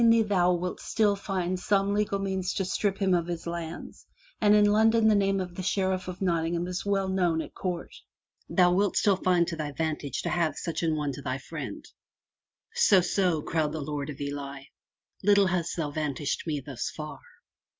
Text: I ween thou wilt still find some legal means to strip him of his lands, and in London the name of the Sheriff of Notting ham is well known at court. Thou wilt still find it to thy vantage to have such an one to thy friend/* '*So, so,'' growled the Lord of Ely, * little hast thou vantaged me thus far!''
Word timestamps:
I 0.01 0.03
ween 0.03 0.27
thou 0.27 0.53
wilt 0.55 0.79
still 0.79 1.15
find 1.15 1.59
some 1.59 1.93
legal 1.93 2.17
means 2.17 2.55
to 2.55 2.65
strip 2.65 2.97
him 2.97 3.13
of 3.13 3.27
his 3.27 3.45
lands, 3.45 4.07
and 4.41 4.55
in 4.55 4.65
London 4.65 5.07
the 5.07 5.13
name 5.13 5.39
of 5.39 5.53
the 5.53 5.61
Sheriff 5.61 6.07
of 6.07 6.23
Notting 6.23 6.53
ham 6.55 6.65
is 6.65 6.83
well 6.83 7.07
known 7.07 7.39
at 7.39 7.53
court. 7.53 7.93
Thou 8.49 8.73
wilt 8.73 8.97
still 8.97 9.17
find 9.17 9.43
it 9.45 9.49
to 9.51 9.57
thy 9.57 9.71
vantage 9.73 10.23
to 10.23 10.29
have 10.29 10.57
such 10.57 10.81
an 10.81 10.95
one 10.95 11.11
to 11.11 11.21
thy 11.21 11.37
friend/* 11.37 11.85
'*So, 12.73 13.01
so,'' 13.01 13.41
growled 13.41 13.73
the 13.73 13.79
Lord 13.81 14.09
of 14.09 14.19
Ely, 14.19 14.63
* 14.93 15.23
little 15.23 15.45
hast 15.45 15.77
thou 15.77 15.91
vantaged 15.91 16.47
me 16.47 16.61
thus 16.65 16.89
far!'' 16.89 17.19